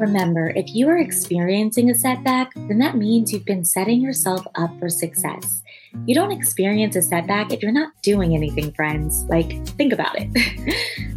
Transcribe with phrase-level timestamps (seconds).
[0.00, 4.70] Remember, if you are experiencing a setback, then that means you've been setting yourself up
[4.78, 5.60] for success.
[6.06, 9.24] You don't experience a setback if you're not doing anything, friends.
[9.24, 10.74] Like, think about it.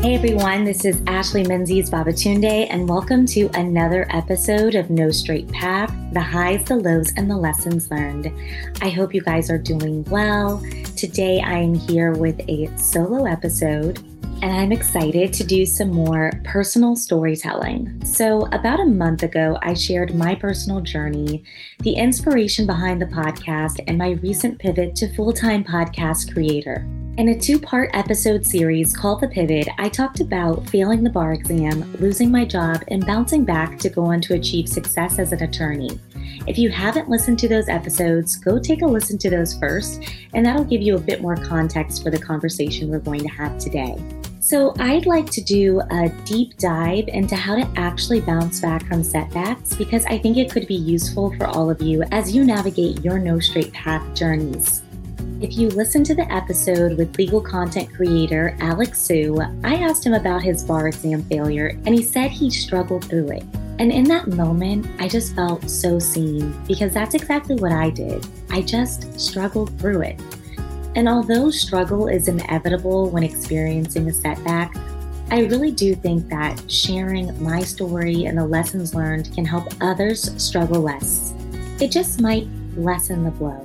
[0.00, 5.52] Hey everyone, this is Ashley Menzies Babatunde, and welcome to another episode of No Straight
[5.52, 8.32] Path the highs, the lows, and the lessons learned.
[8.80, 10.62] I hope you guys are doing well.
[10.96, 14.02] Today I am here with a solo episode
[14.42, 18.04] and I'm excited to do some more personal storytelling.
[18.04, 21.42] So, about a month ago, I shared my personal journey,
[21.80, 26.86] the inspiration behind the podcast, and my recent pivot to full time podcast creator.
[27.16, 31.32] In a two part episode series called The Pivot, I talked about failing the bar
[31.32, 35.42] exam, losing my job, and bouncing back to go on to achieve success as an
[35.42, 35.98] attorney.
[36.46, 40.46] If you haven't listened to those episodes, go take a listen to those first, and
[40.46, 43.96] that'll give you a bit more context for the conversation we're going to have today.
[44.48, 49.04] So, I'd like to do a deep dive into how to actually bounce back from
[49.04, 53.04] setbacks because I think it could be useful for all of you as you navigate
[53.04, 54.80] your no straight path journeys.
[55.42, 60.14] If you listen to the episode with legal content creator Alex Su, I asked him
[60.14, 63.44] about his bar exam failure and he said he struggled through it.
[63.78, 68.26] And in that moment, I just felt so seen because that's exactly what I did.
[68.48, 70.18] I just struggled through it.
[70.98, 74.74] And although struggle is inevitable when experiencing a setback,
[75.30, 80.32] I really do think that sharing my story and the lessons learned can help others
[80.42, 81.34] struggle less.
[81.80, 83.64] It just might lessen the blow.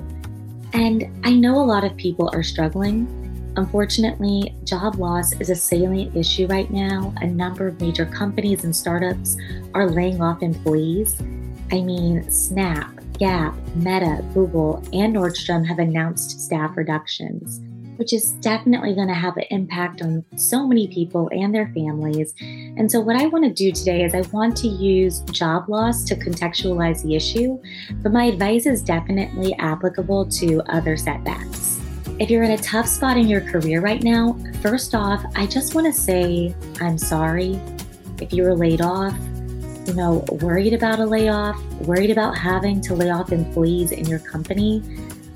[0.74, 3.08] And I know a lot of people are struggling.
[3.58, 7.16] Unfortunately, job loss is a salient issue right now.
[7.22, 9.38] A number of major companies and startups
[9.74, 11.20] are laying off employees.
[11.72, 17.62] I mean, Snap, Gap, Meta, Google, and Nordstrom have announced staff reductions,
[17.96, 22.34] which is definitely going to have an impact on so many people and their families.
[22.42, 26.04] And so, what I want to do today is I want to use job loss
[26.04, 27.58] to contextualize the issue,
[28.02, 31.80] but my advice is definitely applicable to other setbacks.
[32.20, 35.76] If you're in a tough spot in your career right now, first off, I just
[35.76, 37.58] want to say I'm sorry.
[38.20, 39.16] If you were laid off,
[39.86, 44.20] you know, worried about a layoff, worried about having to lay off employees in your
[44.20, 44.82] company,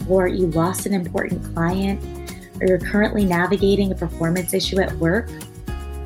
[0.10, 2.02] or you lost an important client,
[2.62, 5.30] or you're currently navigating a performance issue at work,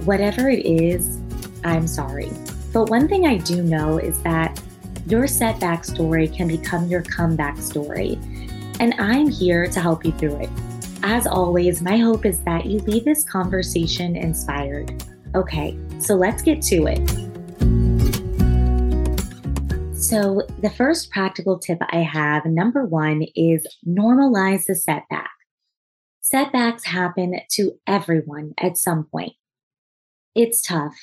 [0.06, 1.20] whatever it is,
[1.64, 2.32] I'm sorry.
[2.74, 4.60] But one thing I do know is that
[5.08, 8.20] your setback story can become your comeback story.
[8.80, 10.50] And I'm here to help you through it.
[11.04, 15.04] As always, my hope is that you leave this conversation inspired.
[15.36, 17.31] Okay, so let's get to it.
[20.02, 25.30] So, the first practical tip I have, number one, is normalize the setback.
[26.22, 29.34] Setbacks happen to everyone at some point.
[30.34, 30.96] It's tough,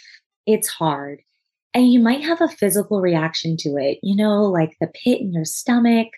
[0.46, 1.20] it's hard,
[1.72, 5.32] and you might have a physical reaction to it, you know, like the pit in
[5.32, 6.08] your stomach,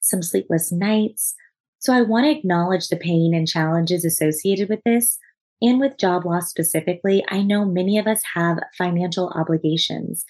[0.00, 1.34] some sleepless nights.
[1.80, 5.18] So, I want to acknowledge the pain and challenges associated with this.
[5.60, 10.24] And with job loss specifically, I know many of us have financial obligations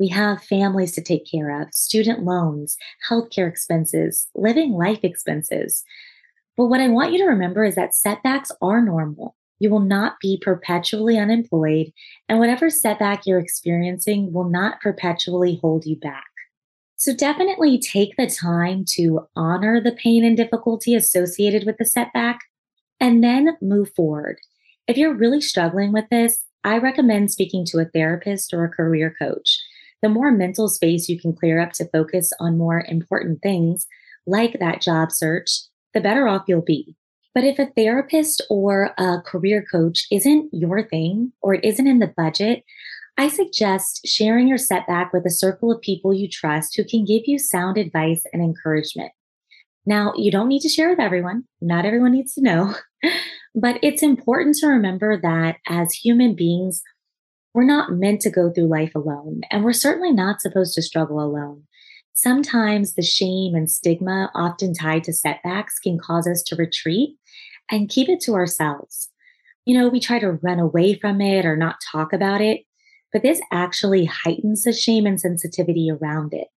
[0.00, 2.76] we have families to take care of, student loans,
[3.08, 5.84] healthcare expenses, living life expenses.
[6.56, 9.36] But what I want you to remember is that setbacks are normal.
[9.58, 11.92] You will not be perpetually unemployed,
[12.30, 16.24] and whatever setback you're experiencing will not perpetually hold you back.
[16.96, 22.40] So definitely take the time to honor the pain and difficulty associated with the setback
[22.98, 24.38] and then move forward.
[24.86, 29.14] If you're really struggling with this, I recommend speaking to a therapist or a career
[29.18, 29.58] coach
[30.02, 33.86] the more mental space you can clear up to focus on more important things,
[34.26, 35.50] like that job search,
[35.94, 36.96] the better off you'll be.
[37.34, 42.00] But if a therapist or a career coach isn't your thing or it isn't in
[42.00, 42.64] the budget,
[43.16, 47.22] I suggest sharing your setback with a circle of people you trust who can give
[47.26, 49.12] you sound advice and encouragement.
[49.86, 51.44] Now, you don't need to share with everyone.
[51.60, 52.74] Not everyone needs to know.
[53.54, 56.82] but it's important to remember that as human beings,
[57.54, 61.20] we're not meant to go through life alone, and we're certainly not supposed to struggle
[61.20, 61.64] alone.
[62.12, 67.16] Sometimes the shame and stigma often tied to setbacks can cause us to retreat
[67.70, 69.08] and keep it to ourselves.
[69.64, 72.62] You know, we try to run away from it or not talk about it,
[73.12, 76.48] but this actually heightens the shame and sensitivity around it.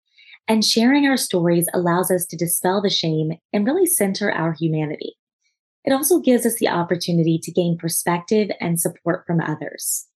[0.48, 5.14] And sharing our stories allows us to dispel the shame and really center our humanity.
[5.84, 10.06] It also gives us the opportunity to gain perspective and support from others.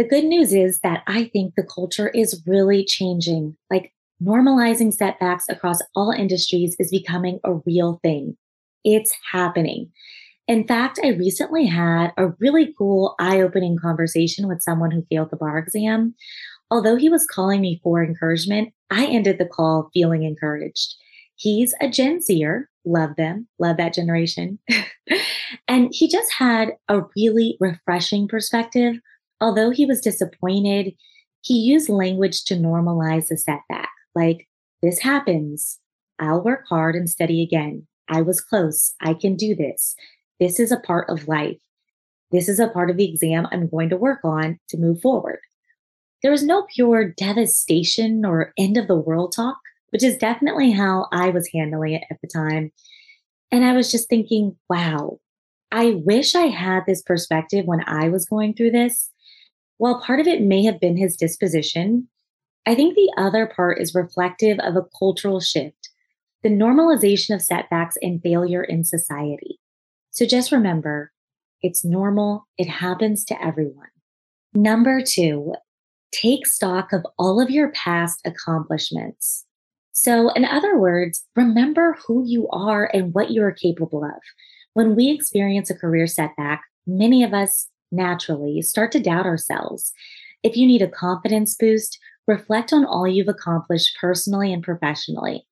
[0.00, 3.54] The good news is that I think the culture is really changing.
[3.70, 3.92] Like
[4.24, 8.38] normalizing setbacks across all industries is becoming a real thing.
[8.82, 9.90] It's happening.
[10.48, 15.28] In fact, I recently had a really cool, eye opening conversation with someone who failed
[15.30, 16.14] the bar exam.
[16.70, 20.94] Although he was calling me for encouragement, I ended the call feeling encouraged.
[21.34, 24.60] He's a Gen Zer, love them, love that generation.
[25.68, 28.94] and he just had a really refreshing perspective.
[29.40, 30.92] Although he was disappointed,
[31.42, 33.90] he used language to normalize the setback.
[34.14, 34.48] Like,
[34.82, 35.78] this happens.
[36.18, 37.86] I'll work hard and study again.
[38.08, 38.92] I was close.
[39.00, 39.94] I can do this.
[40.38, 41.58] This is a part of life.
[42.32, 45.40] This is a part of the exam I'm going to work on to move forward.
[46.22, 49.56] There was no pure devastation or end of the world talk,
[49.90, 52.72] which is definitely how I was handling it at the time.
[53.50, 55.18] And I was just thinking, wow,
[55.72, 59.10] I wish I had this perspective when I was going through this.
[59.80, 62.08] While part of it may have been his disposition,
[62.66, 65.88] I think the other part is reflective of a cultural shift,
[66.42, 69.58] the normalization of setbacks and failure in society.
[70.10, 71.12] So just remember,
[71.62, 72.46] it's normal.
[72.58, 73.88] It happens to everyone.
[74.52, 75.54] Number two,
[76.12, 79.46] take stock of all of your past accomplishments.
[79.92, 84.20] So, in other words, remember who you are and what you are capable of.
[84.74, 89.92] When we experience a career setback, many of us naturally start to doubt ourselves.
[90.42, 95.46] If you need a confidence boost, reflect on all you've accomplished personally and professionally.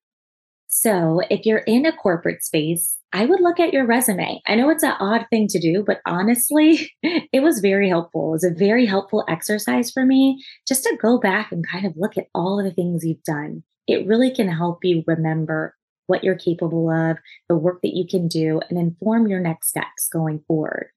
[0.68, 4.42] So, if you're in a corporate space, I would look at your resume.
[4.46, 8.28] I know it's an odd thing to do, but honestly, it was very helpful.
[8.28, 11.94] It was a very helpful exercise for me just to go back and kind of
[11.96, 13.62] look at all of the things you've done.
[13.86, 15.74] It really can help you remember
[16.06, 17.16] what you're capable of,
[17.48, 20.88] the work that you can do, and inform your next steps going forward.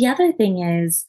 [0.00, 1.04] The other thing is,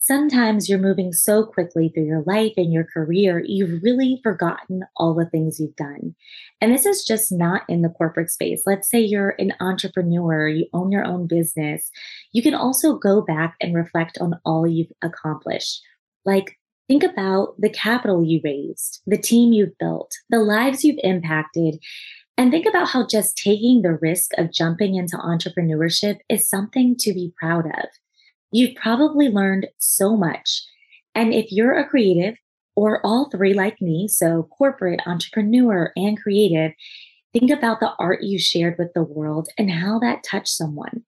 [0.00, 5.14] sometimes you're moving so quickly through your life and your career, you've really forgotten all
[5.14, 6.16] the things you've done.
[6.60, 8.64] And this is just not in the corporate space.
[8.66, 11.88] Let's say you're an entrepreneur, you own your own business.
[12.32, 15.80] You can also go back and reflect on all you've accomplished.
[16.24, 16.58] Like,
[16.88, 21.76] think about the capital you raised, the team you've built, the lives you've impacted.
[22.36, 27.14] And think about how just taking the risk of jumping into entrepreneurship is something to
[27.14, 27.84] be proud of.
[28.54, 30.62] You've probably learned so much.
[31.12, 32.36] And if you're a creative
[32.76, 36.70] or all three like me, so corporate, entrepreneur, and creative,
[37.32, 41.02] think about the art you shared with the world and how that touched someone.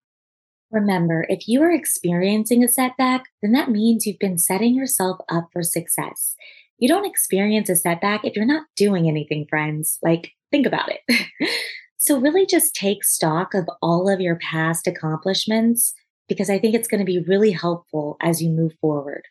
[0.73, 5.47] Remember, if you are experiencing a setback, then that means you've been setting yourself up
[5.53, 6.35] for success.
[6.79, 10.01] You don't experience a setback if you're not doing anything, friends.
[10.03, 11.29] Like, think about it.
[11.97, 15.95] so, really just take stock of all of your past accomplishments
[16.29, 19.23] because I think it's going to be really helpful as you move forward.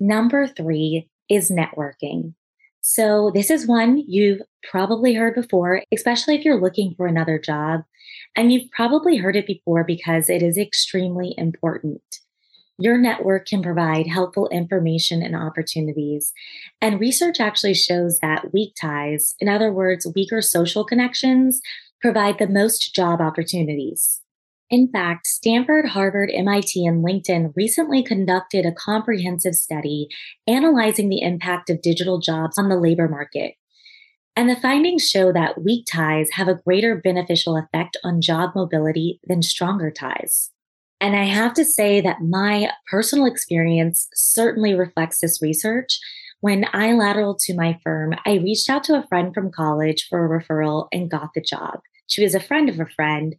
[0.00, 2.34] Number three is networking.
[2.80, 7.82] So, this is one you've probably heard before, especially if you're looking for another job.
[8.34, 12.02] And you've probably heard it before because it is extremely important.
[12.78, 16.32] Your network can provide helpful information and opportunities.
[16.80, 21.60] And research actually shows that weak ties, in other words, weaker social connections,
[22.00, 24.20] provide the most job opportunities.
[24.72, 30.08] In fact, Stanford, Harvard, MIT, and LinkedIn recently conducted a comprehensive study
[30.46, 33.56] analyzing the impact of digital jobs on the labor market.
[34.34, 39.20] And the findings show that weak ties have a greater beneficial effect on job mobility
[39.28, 40.50] than stronger ties.
[41.02, 46.00] And I have to say that my personal experience certainly reflects this research.
[46.40, 50.24] When I lateraled to my firm, I reached out to a friend from college for
[50.24, 51.80] a referral and got the job.
[52.06, 53.36] She was a friend of a friend,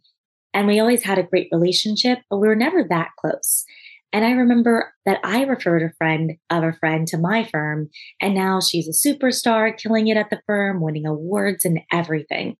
[0.54, 3.64] and we always had a great relationship, but we were never that close.
[4.12, 8.32] And I remember that I referred a friend of a friend to my firm, and
[8.32, 12.56] now she's a superstar, killing it at the firm, winning awards and everything.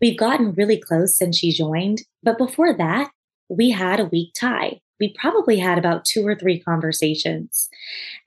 [0.00, 3.12] We've gotten really close since she joined, but before that,
[3.48, 4.80] we had a weak tie.
[4.98, 7.68] We probably had about two or three conversations.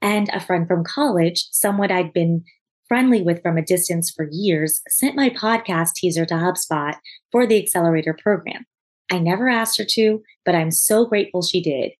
[0.01, 2.45] And a friend from college, someone I'd been
[2.87, 6.95] friendly with from a distance for years, sent my podcast teaser to HubSpot
[7.31, 8.65] for the accelerator program.
[9.11, 11.91] I never asked her to, but I'm so grateful she did.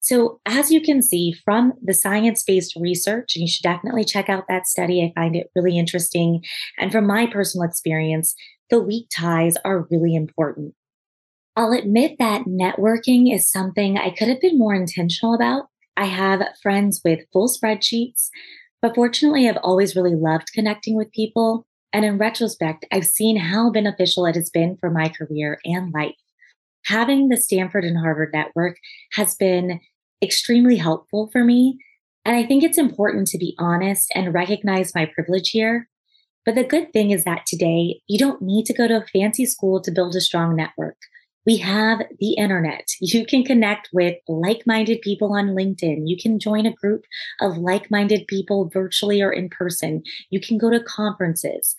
[0.00, 4.28] So, as you can see from the science based research, and you should definitely check
[4.28, 6.42] out that study, I find it really interesting.
[6.76, 8.34] And from my personal experience,
[8.68, 10.74] the weak ties are really important.
[11.54, 15.66] I'll admit that networking is something I could have been more intentional about.
[15.96, 18.28] I have friends with full spreadsheets,
[18.80, 21.64] but fortunately, I've always really loved connecting with people.
[21.92, 26.16] And in retrospect, I've seen how beneficial it has been for my career and life
[26.84, 28.76] having the Stanford and Harvard network
[29.12, 29.80] has been
[30.22, 31.78] extremely helpful for me.
[32.24, 35.88] And I think it's important to be honest and recognize my privilege here.
[36.44, 39.46] But the good thing is that today, you don't need to go to a fancy
[39.46, 40.96] school to build a strong network.
[41.44, 42.86] We have the internet.
[43.00, 46.02] You can connect with like minded people on LinkedIn.
[46.04, 47.04] You can join a group
[47.40, 50.02] of like minded people virtually or in person.
[50.30, 51.74] You can go to conferences.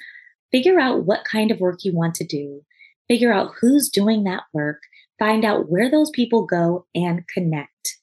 [0.52, 2.62] Figure out what kind of work you want to do.
[3.08, 4.82] Figure out who's doing that work.
[5.24, 7.98] Find out where those people go and connect.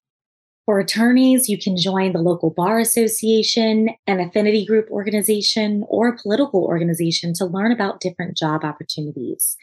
[0.64, 6.16] For attorneys, you can join the local bar association, an affinity group organization, or a
[6.16, 9.54] political organization to learn about different job opportunities.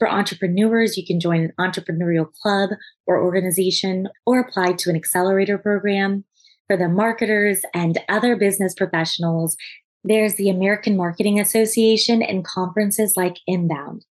[0.00, 2.70] For entrepreneurs, you can join an entrepreneurial club
[3.06, 6.24] or organization or apply to an accelerator program.
[6.66, 9.56] For the marketers and other business professionals,
[10.02, 14.04] there's the American Marketing Association and conferences like Inbound.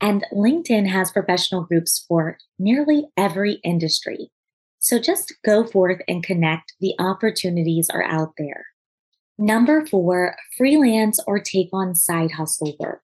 [0.00, 4.30] And LinkedIn has professional groups for nearly every industry.
[4.78, 6.72] So just go forth and connect.
[6.80, 8.66] The opportunities are out there.
[9.38, 13.02] Number four, freelance or take on side hustle work.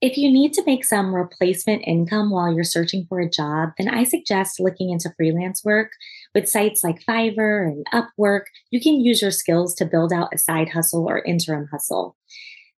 [0.00, 3.88] If you need to make some replacement income while you're searching for a job, then
[3.88, 5.90] I suggest looking into freelance work
[6.34, 8.42] with sites like Fiverr and Upwork.
[8.70, 12.16] You can use your skills to build out a side hustle or interim hustle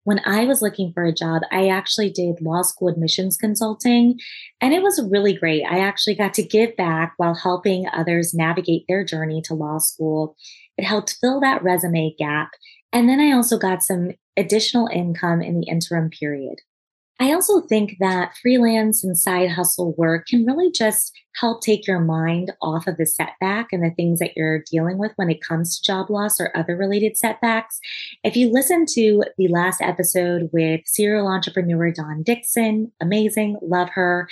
[0.07, 4.21] when I was looking for a job, I actually did law school admissions consulting,
[4.61, 5.65] and it was really great.
[5.65, 10.37] I actually got to give back while helping others navigate their journey to law school.
[10.79, 12.51] It helped fill that resume gap.
[12.93, 16.61] And then I also got some additional income in the interim period.
[17.19, 22.01] I also think that freelance and side hustle work can really just help take your
[22.01, 25.79] mind off of the setback and the things that you're dealing with when it comes
[25.79, 27.81] to job loss or other related setbacks.
[28.23, 34.29] If you listen to the last episode with serial entrepreneur Dawn Dickson, amazing, love her.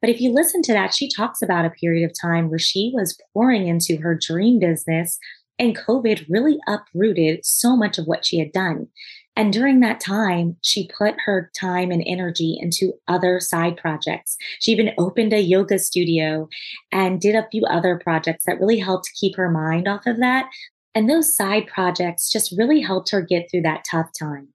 [0.00, 2.92] But if you listen to that, she talks about a period of time where she
[2.94, 5.18] was pouring into her dream business
[5.58, 8.88] and COVID really uprooted so much of what she had done.
[9.36, 14.36] And during that time, she put her time and energy into other side projects.
[14.60, 16.48] She even opened a yoga studio
[16.90, 20.46] and did a few other projects that really helped keep her mind off of that.
[20.94, 24.48] And those side projects just really helped her get through that tough time.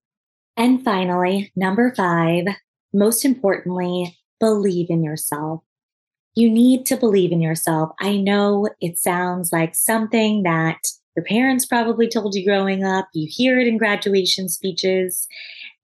[0.58, 2.46] And finally, number five,
[2.92, 5.62] most importantly, believe in yourself.
[6.34, 7.92] You need to believe in yourself.
[8.00, 10.80] I know it sounds like something that
[11.22, 13.08] your parents probably told you growing up.
[13.14, 15.28] You hear it in graduation speeches.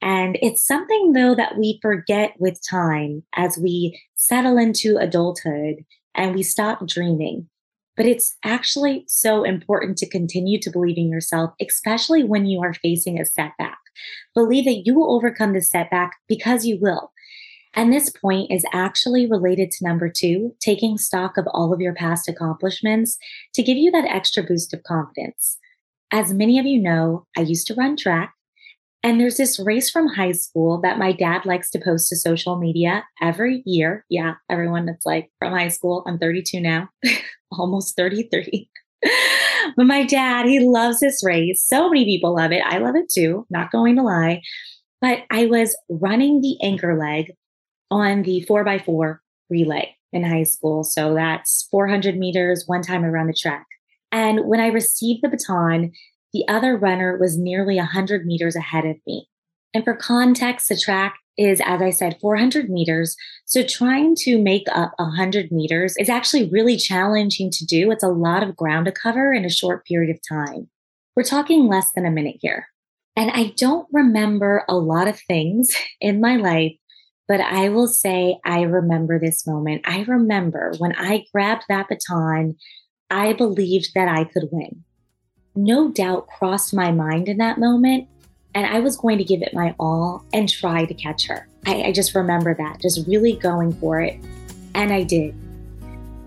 [0.02, 6.34] And it's something, though, that we forget with time as we settle into adulthood and
[6.34, 7.50] we stop dreaming.
[7.96, 12.74] But it's actually so important to continue to believe in yourself, especially when you are
[12.74, 13.78] facing a setback.
[14.34, 17.12] Believe that you will overcome this setback because you will.
[17.78, 21.94] And this point is actually related to number two, taking stock of all of your
[21.94, 23.20] past accomplishments
[23.54, 25.60] to give you that extra boost of confidence.
[26.12, 28.34] As many of you know, I used to run track.
[29.04, 32.58] And there's this race from high school that my dad likes to post to social
[32.58, 34.06] media every year.
[34.10, 36.04] Yeah, everyone that's like from high school.
[36.08, 36.90] I'm 32 now,
[37.52, 38.68] almost 33.
[39.78, 41.64] but my dad, he loves this race.
[41.64, 42.64] So many people love it.
[42.66, 44.42] I love it too, not going to lie.
[45.00, 47.34] But I was running the anchor leg
[47.90, 50.84] on the four by four relay in high school.
[50.84, 53.66] So that's 400 meters one time around the track.
[54.12, 55.92] And when I received the baton,
[56.34, 59.28] the other runner was nearly 100 meters ahead of me.
[59.74, 63.16] And for context, the track is, as I said, 400 meters.
[63.46, 67.92] So trying to make up 100 meters is actually really challenging to do.
[67.92, 70.70] It's a lot of ground to cover in a short period of time.
[71.16, 72.68] We're talking less than a minute here.
[73.16, 76.74] And I don't remember a lot of things in my life
[77.28, 79.82] but I will say, I remember this moment.
[79.86, 82.56] I remember when I grabbed that baton,
[83.10, 84.84] I believed that I could win.
[85.56, 88.08] No doubt crossed my mind in that moment,
[88.54, 91.48] and I was going to give it my all and try to catch her.
[91.66, 94.20] I, I just remember that, just really going for it.
[94.74, 95.36] And I did.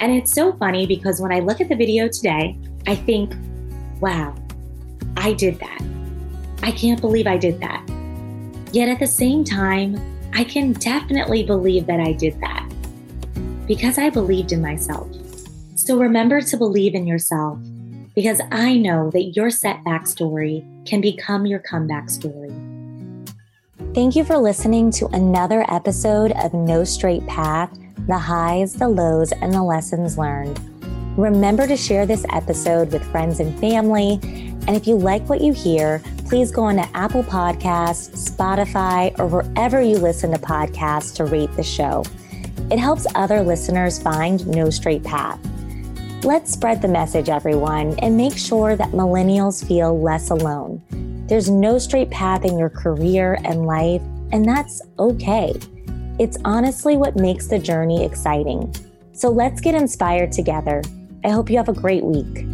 [0.01, 3.35] And it's so funny because when I look at the video today, I think,
[4.01, 4.35] wow,
[5.17, 5.81] I did that.
[6.63, 7.87] I can't believe I did that.
[8.73, 9.97] Yet at the same time,
[10.33, 12.69] I can definitely believe that I did that
[13.67, 15.09] because I believed in myself.
[15.75, 17.59] So remember to believe in yourself
[18.15, 22.53] because I know that your setback story can become your comeback story.
[23.95, 29.31] Thank you for listening to another episode of No Straight Path the highs, the lows,
[29.33, 30.59] and the lessons learned.
[31.17, 34.21] Remember to share this episode with friends and family.
[34.23, 39.27] And if you like what you hear, please go on to Apple Podcasts, Spotify, or
[39.27, 42.05] wherever you listen to podcasts to rate the show.
[42.71, 45.41] It helps other listeners find No Straight Path.
[46.23, 50.81] Let's spread the message, everyone, and make sure that millennials feel less alone.
[51.27, 55.55] There's no straight path in your career and life, and that's okay.
[56.19, 58.73] It's honestly what makes the journey exciting.
[59.13, 60.83] So let's get inspired together.
[61.23, 62.47] I hope you have a great week.